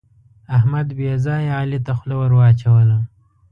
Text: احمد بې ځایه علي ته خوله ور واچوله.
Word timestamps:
احمد 0.57 0.87
بې 0.97 1.11
ځایه 1.25 1.51
علي 1.59 1.79
ته 1.85 1.91
خوله 1.97 2.15
ور 2.19 2.31
واچوله. 2.35 2.97